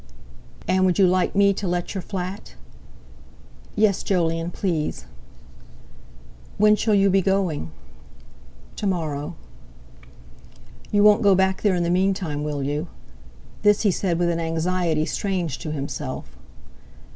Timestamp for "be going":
7.11-7.69